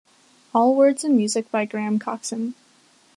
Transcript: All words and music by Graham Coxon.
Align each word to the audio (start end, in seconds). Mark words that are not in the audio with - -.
All 0.51 0.75
words 0.75 1.03
and 1.03 1.15
music 1.15 1.51
by 1.51 1.65
Graham 1.65 1.99
Coxon. 1.99 2.55